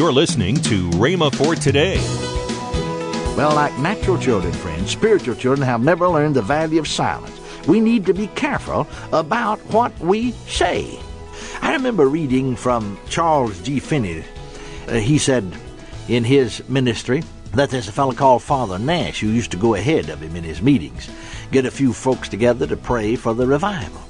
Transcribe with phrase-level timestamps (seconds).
[0.00, 1.98] You're listening to Rhema for Today.
[3.36, 7.38] Well, like natural children, friends, spiritual children have never learned the value of silence.
[7.68, 10.98] We need to be careful about what we say.
[11.60, 13.78] I remember reading from Charles G.
[13.78, 14.24] Finney.
[14.88, 15.44] Uh, he said
[16.08, 17.22] in his ministry
[17.52, 20.44] that there's a fellow called Father Nash who used to go ahead of him in
[20.44, 21.10] his meetings,
[21.50, 24.00] get a few folks together to pray for the revival.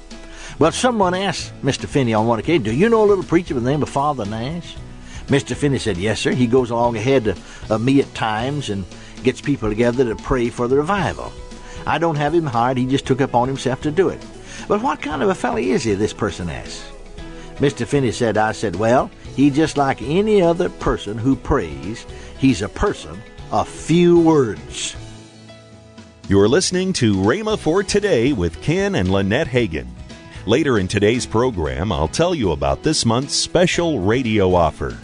[0.57, 1.85] Well, someone asked Mr.
[1.85, 4.25] Finney on one occasion, Do you know a little preacher by the name of Father
[4.25, 4.77] Nash?
[5.27, 5.55] Mr.
[5.55, 6.31] Finney said, Yes, sir.
[6.31, 7.27] He goes along ahead
[7.69, 8.85] of me at times and
[9.23, 11.31] gets people together to pray for the revival.
[11.85, 14.23] I don't have him hired, he just took upon himself to do it.
[14.67, 16.83] But what kind of a fellow is he, this person asked.
[17.55, 17.85] Mr.
[17.85, 22.05] Finney said, I said, Well, he's just like any other person who prays.
[22.37, 24.95] He's a person of few words.
[26.27, 29.87] You're listening to Rhema for Today with Ken and Lynette Hagin.
[30.45, 34.97] Later in today's program, I'll tell you about this month's special radio offer.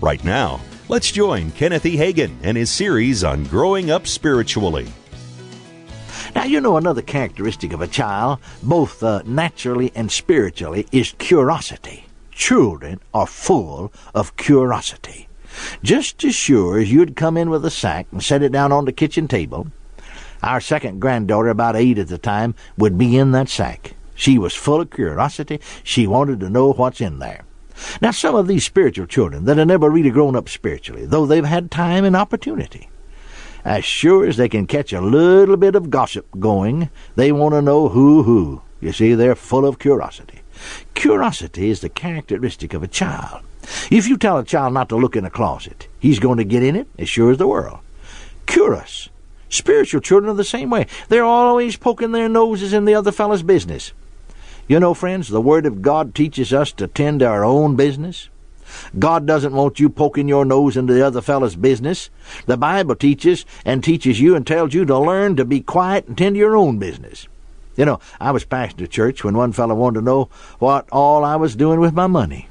[0.00, 1.96] Right now, let's join Kenneth E.
[1.98, 4.88] Hagin and his series on growing up spiritually.
[6.34, 12.06] Now, you know, another characteristic of a child, both uh, naturally and spiritually, is curiosity.
[12.30, 15.28] Children are full of curiosity.
[15.82, 18.86] Just as sure as you'd come in with a sack and set it down on
[18.86, 19.66] the kitchen table,
[20.42, 23.94] our second granddaughter, about eight at the time, would be in that sack.
[24.14, 25.60] She was full of curiosity.
[25.82, 27.44] She wanted to know what's in there.
[28.00, 31.44] Now, some of these spiritual children that have never really grown up spiritually, though they've
[31.44, 32.88] had time and opportunity,
[33.64, 37.62] as sure as they can catch a little bit of gossip going, they want to
[37.62, 38.62] know who who.
[38.80, 40.40] You see, they're full of curiosity.
[40.94, 43.42] Curiosity is the characteristic of a child.
[43.90, 46.62] If you tell a child not to look in a closet, he's going to get
[46.62, 47.80] in it as sure as the world.
[48.46, 49.08] Curious.
[49.48, 50.86] Spiritual children are the same way.
[51.08, 53.92] They're always poking their noses in the other fellow's business.
[54.70, 58.28] You know, friends, the Word of God teaches us to tend to our own business.
[58.96, 62.08] God doesn't want you poking your nose into the other fellow's business.
[62.46, 66.16] The Bible teaches and teaches you and tells you to learn to be quiet and
[66.16, 67.26] tend to your own business.
[67.76, 70.28] You know, I was pastor of church when one fellow wanted to know
[70.60, 72.48] what all I was doing with my money.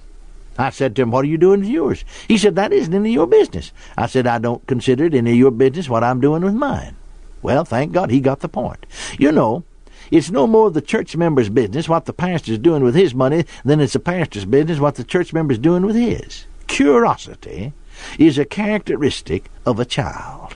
[0.58, 2.04] I said to him, What are you doing with yours?
[2.28, 3.72] He said, That isn't any of your business.
[3.98, 6.98] I said, I don't consider it any of your business what I'm doing with mine.
[7.42, 8.86] Well, thank God he got the point.
[9.18, 9.64] You know,
[10.12, 13.80] it's no more the church member's business what the pastor's doing with his money than
[13.80, 16.46] it's the pastor's business what the church member's doing with his.
[16.68, 17.74] Curiosity
[18.18, 20.56] is a characteristic of a child.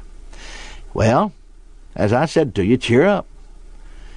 [0.94, 1.34] Well,
[1.96, 3.26] as I said to you, cheer up.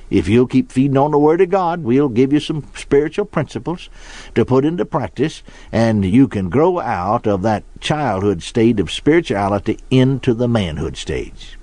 [0.08, 3.88] If you'll keep feeding on the Word of God, we'll give you some spiritual principles
[4.36, 5.42] to put into practice,
[5.72, 11.58] and you can grow out of that childhood state of spirituality into the manhood stage.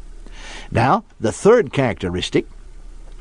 [0.72, 2.46] Now, the third characteristic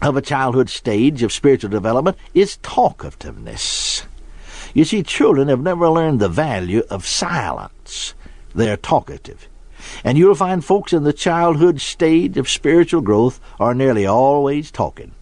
[0.02, 4.04] of a childhood stage of spiritual development is talkativeness.
[4.74, 8.14] You see, children have never learned the value of silence.
[8.54, 9.48] They're talkative.
[10.04, 15.12] And you'll find folks in the childhood stage of spiritual growth are nearly always talking.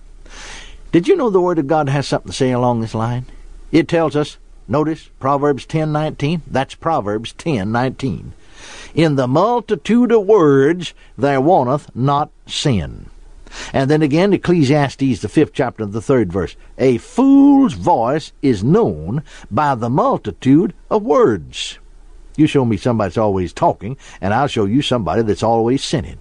[0.92, 3.26] Did you know the Word of God has something to say along this line?
[3.72, 6.42] It tells us, notice Proverbs 10:19.
[6.46, 8.32] That's Proverbs 10:19.
[8.94, 13.09] In the multitude of words there wanteth not sin.
[13.72, 16.56] And then again, Ecclesiastes, the fifth chapter, the third verse.
[16.78, 21.78] A fool's voice is known by the multitude of words.
[22.36, 26.18] You show me somebody that's always talking, and I'll show you somebody that's always sinning.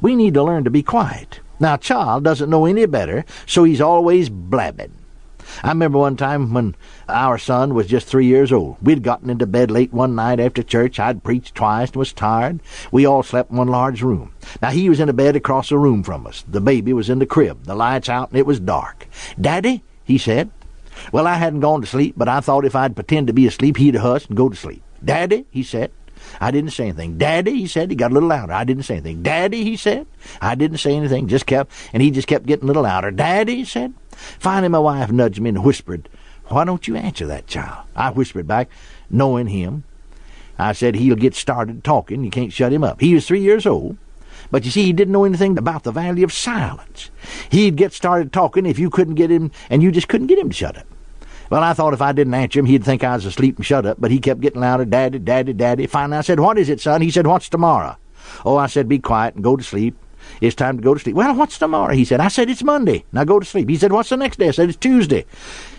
[0.00, 1.40] We need to learn to be quiet.
[1.60, 4.92] Now, a child doesn't know any better, so he's always blabbing.
[5.62, 6.74] I remember one time when
[7.08, 8.76] our son was just three years old.
[8.82, 11.00] We'd gotten into bed late one night after church.
[11.00, 12.60] I'd preached twice and was tired.
[12.92, 14.32] We all slept in one large room.
[14.62, 16.44] Now he was in a bed across the room from us.
[16.48, 17.64] The baby was in the crib.
[17.64, 19.06] The lights out and it was dark.
[19.40, 20.50] Daddy, he said.
[21.12, 23.76] Well, I hadn't gone to sleep, but I thought if I'd pretend to be asleep,
[23.76, 24.82] he'd hush and go to sleep.
[25.04, 25.92] Daddy, he said.
[26.40, 27.18] I didn't say anything.
[27.18, 27.90] Daddy, he said.
[27.90, 28.52] He got a little louder.
[28.52, 29.22] I didn't say anything.
[29.22, 30.06] Daddy, he said.
[30.40, 31.28] I didn't say anything.
[31.28, 33.10] Just kept, and he just kept getting a little louder.
[33.10, 33.94] Daddy, he said.
[34.38, 36.08] Finally, my wife nudged me and whispered,
[36.46, 37.86] Why don't you answer that child?
[37.94, 38.68] I whispered back,
[39.10, 39.84] knowing him.
[40.58, 42.24] I said, He'll get started talking.
[42.24, 43.00] You can't shut him up.
[43.00, 43.96] He was three years old.
[44.50, 47.10] But you see, he didn't know anything about the value of silence.
[47.50, 50.48] He'd get started talking if you couldn't get him, and you just couldn't get him
[50.48, 50.86] to shut up.
[51.50, 53.86] Well, I thought if I didn't answer him, he'd think I was asleep and shut
[53.86, 55.86] up, but he kept getting louder, Daddy, Daddy, Daddy.
[55.86, 57.00] Finally, I said, What is it, son?
[57.00, 57.96] He said, What's tomorrow?
[58.44, 59.96] Oh, I said, Be quiet and go to sleep.
[60.40, 61.16] It's time to go to sleep.
[61.16, 61.94] Well, what's tomorrow?
[61.94, 62.20] He said.
[62.20, 63.04] I said, It's Monday.
[63.12, 63.68] Now go to sleep.
[63.68, 64.48] He said, What's the next day?
[64.48, 65.24] I said, It's Tuesday.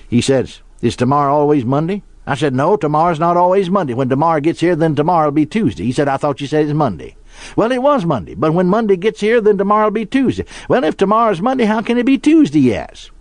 [0.10, 2.04] He says, Is tomorrow always Monday?
[2.26, 3.94] I said, No, tomorrow's not always Monday.
[3.94, 5.86] When tomorrow gets here, then tomorrow'll be Tuesday.
[5.86, 7.16] He said, I thought you said it's Monday.
[7.56, 10.46] Well, it was Monday, but when Monday gets here, then tomorrow'll be Tuesday.
[10.68, 13.12] Well, if tomorrow's Monday, how can it be Tuesday, yes?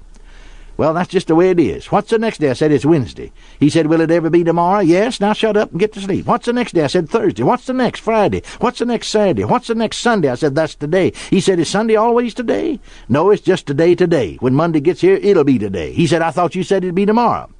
[0.78, 1.90] Well, that's just the way it is.
[1.90, 2.50] What's the next day?
[2.50, 3.32] I said, It's Wednesday.
[3.58, 4.78] He said, Will it ever be tomorrow?
[4.78, 5.20] Yes.
[5.20, 6.24] Now shut up and get to sleep.
[6.26, 6.84] What's the next day?
[6.84, 7.42] I said, Thursday.
[7.42, 7.98] What's the next?
[7.98, 8.42] Friday.
[8.60, 9.44] What's the next Saturday?
[9.44, 10.28] What's the next Sunday?
[10.28, 11.12] I said, That's today.
[11.30, 12.78] He said, Is Sunday always today?
[13.08, 14.36] No, it's just today, today.
[14.36, 15.92] When Monday gets here, it'll be today.
[15.92, 17.50] He said, I thought you said it'd be tomorrow.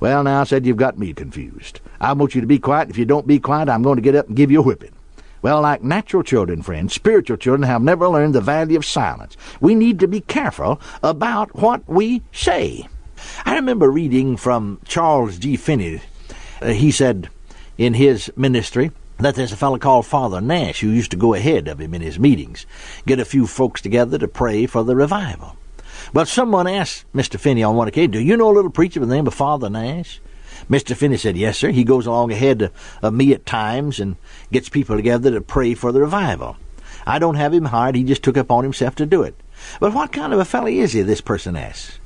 [0.00, 1.80] Well, now, I said, You've got me confused.
[2.00, 2.90] I want you to be quiet.
[2.90, 4.90] If you don't be quiet, I'm going to get up and give you a whipping.
[5.42, 9.36] Well, like natural children, friends, spiritual children have never learned the value of silence.
[9.60, 12.88] We need to be careful about what we say.
[13.44, 15.56] I remember reading from Charles G.
[15.56, 16.00] Finney.
[16.60, 17.28] Uh, he said
[17.76, 21.66] in his ministry that there's a fellow called Father Nash who used to go ahead
[21.66, 22.64] of him in his meetings,
[23.04, 25.56] get a few folks together to pray for the revival.
[26.12, 27.38] But someone asked Mr.
[27.38, 29.68] Finney on one occasion, Do you know a little preacher by the name of Father
[29.68, 30.20] Nash?
[30.72, 30.96] Mr.
[30.96, 31.70] Finney said, Yes, sir.
[31.70, 32.70] He goes along ahead
[33.02, 34.16] of me at times and
[34.50, 36.56] gets people together to pray for the revival.
[37.06, 37.94] I don't have him hired.
[37.94, 39.34] He just took upon himself to do it.
[39.80, 41.02] But what kind of a fellow is he?
[41.02, 41.98] This person asks.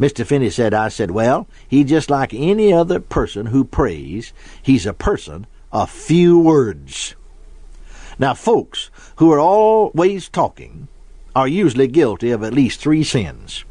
[0.00, 0.24] Mr.
[0.24, 4.32] Finney said, I said, well, he's just like any other person who prays.
[4.62, 7.14] He's a person of few words.
[8.18, 10.88] Now, folks who are always talking
[11.36, 13.66] are usually guilty of at least three sins.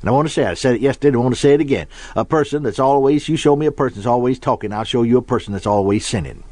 [0.00, 1.88] And I want to say, I said it yesterday, I want to say it again.
[2.14, 5.18] A person that's always, you show me a person that's always talking, I'll show you
[5.18, 6.44] a person that's always sinning.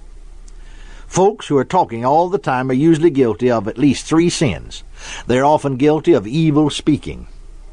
[1.07, 4.83] Folks who are talking all the time are usually guilty of at least three sins.
[5.29, 7.29] They're often guilty of evil speaking,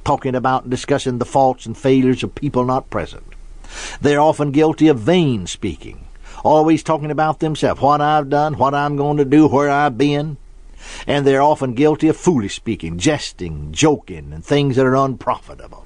[0.06, 3.24] talking about and discussing the faults and failures of people not present.
[4.00, 6.06] They're often guilty of vain speaking,
[6.44, 10.38] always talking about themselves, what I've done, what I'm going to do, where I've been
[11.08, 15.86] and they're often guilty of foolish speaking, jesting, joking, and things that are unprofitable.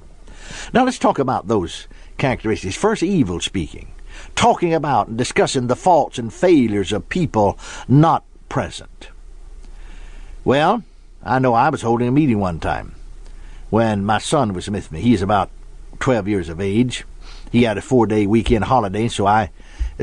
[0.72, 1.86] Now let's talk about those
[2.16, 2.76] characteristics.
[2.76, 3.92] First, evil speaking,
[4.34, 9.08] talking about and discussing the faults and failures of people not present.
[10.44, 10.82] Well,
[11.22, 12.94] I know I was holding a meeting one time
[13.70, 15.00] when my son was with me.
[15.00, 15.50] He's about
[16.00, 17.04] 12 years of age.
[17.50, 19.50] He had a four day weekend holiday, so I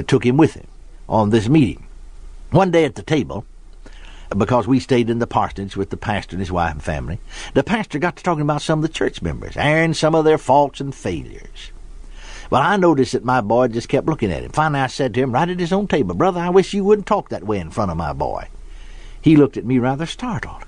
[0.07, 0.67] took him with him
[1.07, 1.85] on this meeting.
[2.51, 3.45] One day at the table,
[4.29, 7.19] because we stayed in the parsonage with the pastor and his wife and family.
[7.53, 10.37] The pastor got to talking about some of the church members, and some of their
[10.37, 11.71] faults and failures.
[12.49, 14.51] Well, I noticed that my boy just kept looking at him.
[14.51, 17.07] Finally, I said to him right at his own table, Brother, I wish you wouldn't
[17.07, 18.47] talk that way in front of my boy.
[19.21, 20.63] He looked at me rather startled.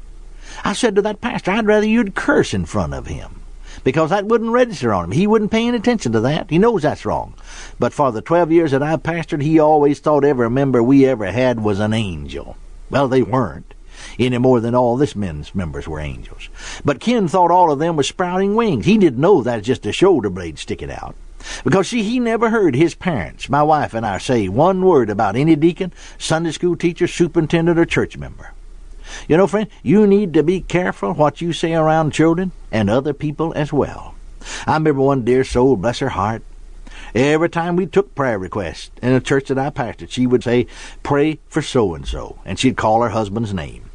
[0.63, 3.41] I said to that pastor, I'd rather you'd curse in front of him
[3.83, 5.11] because that wouldn't register on him.
[5.11, 6.49] He wouldn't pay any attention to that.
[6.49, 7.35] He knows that's wrong.
[7.79, 11.31] But for the 12 years that I've pastored, he always thought every member we ever
[11.31, 12.57] had was an angel.
[12.89, 13.73] Well, they weren't
[14.19, 16.49] any more than all this men's members were angels.
[16.85, 18.85] But Ken thought all of them were sprouting wings.
[18.85, 21.15] He didn't know that's just a shoulder blade sticking out.
[21.63, 25.35] Because, see, he never heard his parents, my wife and I, say one word about
[25.35, 28.53] any deacon, Sunday school teacher, superintendent, or church member.
[29.27, 33.13] You know, friend, you need to be careful what you say around children and other
[33.13, 34.15] people as well.
[34.65, 36.43] I remember one dear soul, bless her heart,
[37.15, 40.67] Every time we took prayer requests in a church that I pastored, she would say,
[41.03, 42.39] Pray for so and so.
[42.45, 43.89] And she'd call her husband's name.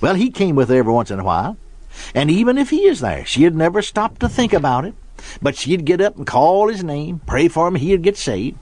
[0.00, 1.56] Well, he came with her every once in a while.
[2.14, 4.94] And even if he is there, she'd never stop to think about it.
[5.40, 8.58] But she'd get up and call his name, pray for him, he'd get saved.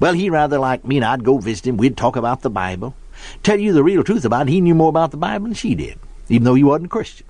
[0.00, 1.76] Well, he rather liked me, and I'd go visit him.
[1.76, 2.94] We'd talk about the Bible.
[3.42, 5.74] Tell you the real truth about it, he knew more about the Bible than she
[5.74, 5.98] did,
[6.28, 7.26] even though he wasn't a Christian.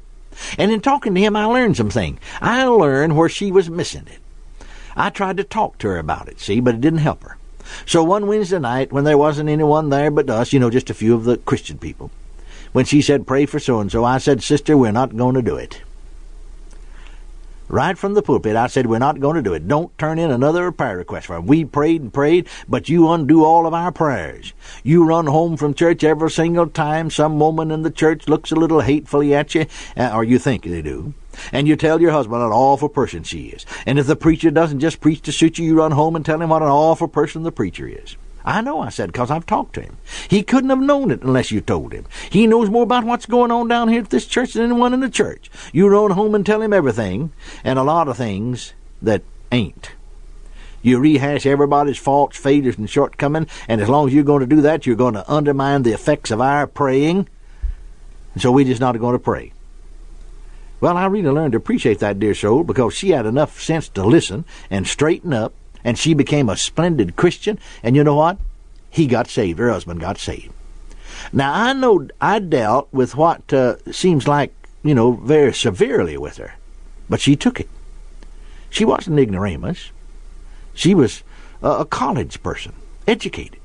[0.56, 2.20] And in talking to him, I learned some things.
[2.40, 4.20] I learned where she was missing it.
[4.96, 7.36] I tried to talk to her about it, see, but it didn't help her.
[7.86, 10.94] So one Wednesday night, when there wasn't anyone there but us, you know, just a
[10.94, 12.10] few of the Christian people,
[12.72, 15.42] when she said, pray for so and so, I said, Sister, we're not going to
[15.42, 15.82] do it.
[17.70, 19.68] Right from the pulpit, I said, We're not going to do it.
[19.68, 21.46] Don't turn in another prayer request for him.
[21.46, 24.54] We prayed and prayed, but you undo all of our prayers.
[24.82, 28.56] You run home from church every single time some woman in the church looks a
[28.56, 29.66] little hatefully at you,
[29.98, 31.12] uh, or you think they do.
[31.52, 33.66] And you tell your husband an awful person she is.
[33.84, 36.40] And if the preacher doesn't just preach to suit you, you run home and tell
[36.40, 38.16] him what an awful person the preacher is.
[38.48, 39.98] I know, I said, because I've talked to him.
[40.26, 42.06] He couldn't have known it unless you told him.
[42.30, 45.00] He knows more about what's going on down here at this church than anyone in
[45.00, 45.50] the church.
[45.70, 47.30] You run home and tell him everything,
[47.62, 49.90] and a lot of things that ain't.
[50.80, 54.62] You rehash everybody's faults, failures, and shortcomings, and as long as you're going to do
[54.62, 57.28] that, you're going to undermine the effects of our praying.
[58.32, 59.52] And so we're just not going to pray.
[60.80, 64.06] Well, I really learned to appreciate that dear soul because she had enough sense to
[64.06, 65.52] listen and straighten up,
[65.84, 67.58] and she became a splendid Christian.
[67.82, 68.38] And you know what?
[68.90, 69.58] He got saved.
[69.58, 70.52] Her husband got saved.
[71.32, 76.36] Now, I know I dealt with what uh, seems like, you know, very severely with
[76.36, 76.54] her,
[77.08, 77.68] but she took it.
[78.70, 79.90] She wasn't ignoramus.
[80.74, 81.22] She was
[81.62, 82.74] a, a college person,
[83.06, 83.58] educated.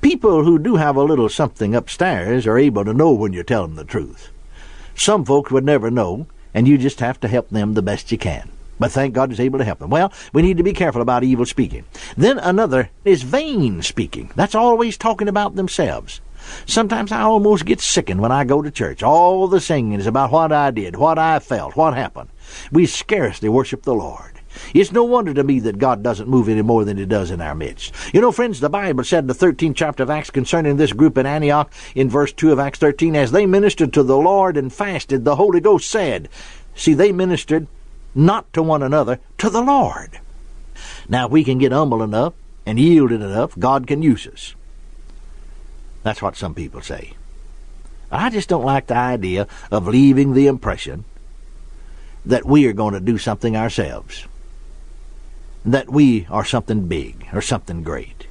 [0.00, 3.74] People who do have a little something upstairs are able to know when you're telling
[3.74, 4.30] the truth.
[4.94, 8.18] Some folks would never know, and you just have to help them the best you
[8.18, 8.50] can.
[8.78, 9.90] But thank God is able to help them.
[9.90, 11.84] Well, we need to be careful about evil speaking.
[12.16, 14.30] Then another is vain speaking.
[14.36, 16.20] That's always talking about themselves.
[16.66, 19.02] Sometimes I almost get sickened when I go to church.
[19.02, 22.30] All the singing is about what I did, what I felt, what happened.
[22.70, 24.32] We scarcely worship the Lord.
[24.72, 27.40] It's no wonder to me that God doesn't move any more than He does in
[27.40, 27.92] our midst.
[28.14, 31.18] You know, friends, the Bible said in the 13th chapter of Acts concerning this group
[31.18, 34.72] in Antioch, in verse 2 of Acts 13, as they ministered to the Lord and
[34.72, 36.28] fasted, the Holy Ghost said,
[36.74, 37.66] See, they ministered
[38.16, 40.18] not to one another, to the Lord.
[41.08, 42.32] Now, if we can get humble enough
[42.64, 44.54] and yielded enough, God can use us.
[46.02, 47.12] That's what some people say.
[48.10, 51.04] I just don't like the idea of leaving the impression
[52.24, 54.26] that we are going to do something ourselves,
[55.64, 58.26] that we are something big or something great.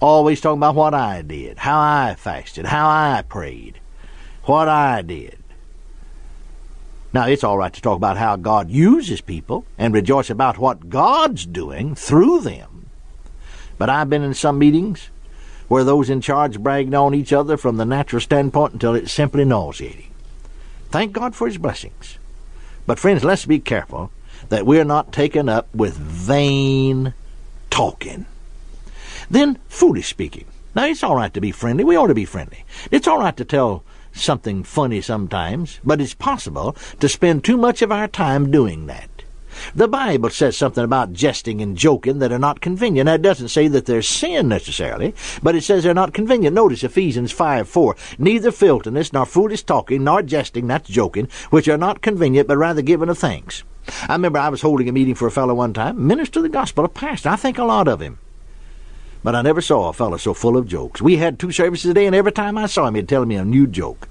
[0.00, 3.78] Always talking about what I did, how I fasted, how I prayed,
[4.44, 5.38] what I did.
[7.12, 10.88] Now, it's all right to talk about how God uses people and rejoice about what
[10.88, 12.86] God's doing through them.
[13.76, 15.10] But I've been in some meetings
[15.68, 19.44] where those in charge bragged on each other from the natural standpoint until it's simply
[19.44, 20.10] nauseating.
[20.90, 22.18] Thank God for His blessings.
[22.86, 24.10] But, friends, let's be careful
[24.48, 27.14] that we're not taken up with vain
[27.70, 28.26] talking.
[29.30, 30.46] Then, foolish speaking.
[30.74, 31.84] Now, it's all right to be friendly.
[31.84, 32.64] We ought to be friendly.
[32.90, 37.82] It's all right to tell something funny sometimes, but it's possible to spend too much
[37.82, 39.08] of our time doing that.
[39.74, 43.06] The Bible says something about jesting and joking that are not convenient.
[43.06, 46.54] That doesn't say that they're sin necessarily, but it says they're not convenient.
[46.54, 47.96] Notice Ephesians 5 4.
[48.18, 52.82] Neither filthiness, nor foolish talking, nor jesting, that's joking, which are not convenient, but rather
[52.82, 53.64] giving of thanks.
[54.08, 56.48] I remember I was holding a meeting for a fellow one time, minister of the
[56.48, 57.28] gospel, a pastor.
[57.28, 58.18] I think a lot of him.
[59.22, 61.00] But I never saw a fellow so full of jokes.
[61.00, 63.36] We had two services a day, and every time I saw him, he'd tell me
[63.36, 64.08] a new joke.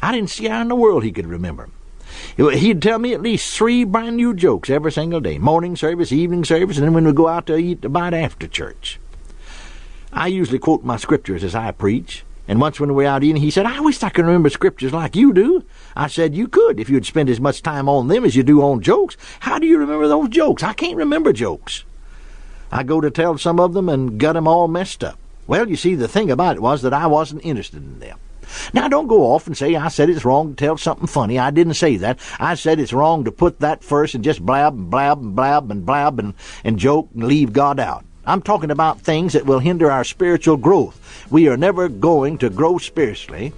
[0.00, 1.72] I didn't see how in the world he could remember 'em.
[2.36, 6.44] He'd tell me at least three brand new jokes every single day morning service, evening
[6.44, 9.00] service, and then when we go out to eat about after church.
[10.12, 13.40] I usually quote my scriptures as I preach, and once when we were out eating,
[13.40, 15.64] he said, I wish I could remember scriptures like you do.
[15.96, 18.62] I said, You could if you'd spend as much time on them as you do
[18.62, 19.16] on jokes.
[19.40, 20.62] How do you remember those jokes?
[20.62, 21.84] I can't remember jokes.
[22.72, 25.18] I go to tell some of them and got 'em all messed up.
[25.46, 28.18] Well, you see, the thing about it was that I wasn't interested in them.
[28.72, 31.38] Now, don't go off and say I said it's wrong to tell something funny.
[31.38, 32.18] I didn't say that.
[32.40, 35.70] I said it's wrong to put that first and just blab and blab and blab
[35.70, 38.04] and blab and, and joke and leave God out.
[38.26, 41.26] I'm talking about things that will hinder our spiritual growth.
[41.30, 43.52] We are never going to grow spiritually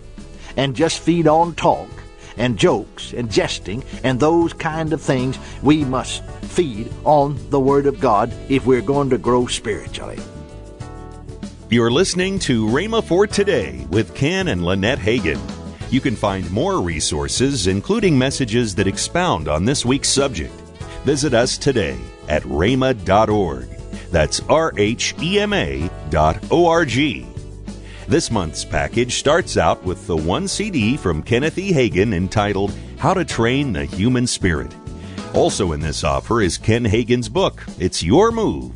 [0.56, 1.88] and just feed on talk
[2.36, 5.38] and jokes and jesting and those kind of things.
[5.62, 10.18] We must feed on the Word of God if we're going to grow spiritually.
[11.70, 15.40] You're listening to Rhema for Today with Ken and Lynette Hagin.
[15.90, 20.52] You can find more resources, including messages that expound on this week's subject.
[21.04, 21.98] Visit us today
[22.28, 23.68] at rhema.org.
[24.10, 27.26] That's R H E M A dot O R G.
[28.06, 31.73] This month's package starts out with the one CD from Kenneth E.
[31.73, 34.75] Hagin entitled How to Train the Human Spirit.
[35.32, 38.73] Also in this offer is Ken Hagin's book, It's Your Move.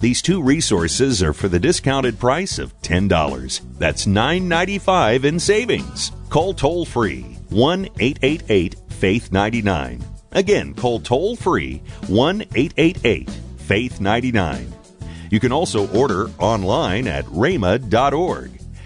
[0.00, 3.60] These two resources are for the discounted price of $10.
[3.78, 6.12] That's $9.95 in savings.
[6.30, 10.02] Call toll free 1 888 Faith 99.
[10.32, 14.74] Again, call toll free 1 888 Faith 99.
[15.30, 18.53] You can also order online at rhema.org.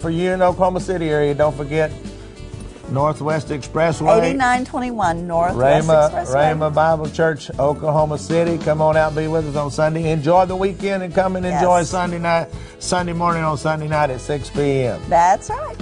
[0.00, 1.90] For you in Oklahoma City area, don't forget
[2.90, 4.18] Northwest Expressway.
[4.18, 6.54] 8921 Northwest Rhema, Expressway.
[6.54, 8.58] Rhema Bible Church, Oklahoma City.
[8.58, 10.10] Come on out and be with us on Sunday.
[10.10, 12.48] Enjoy the weekend and come and enjoy Sunday night,
[12.78, 15.00] Sunday morning on Sunday night at 6 p.m.
[15.08, 15.76] That's right.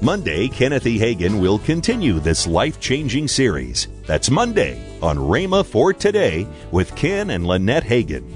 [0.00, 0.98] Monday, Kenneth E.
[0.98, 3.88] Hagin will continue this life changing series.
[4.06, 8.30] That's Monday on Rhema for Today with Ken and Lynette Hagin.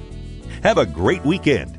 [0.62, 1.77] Have a great weekend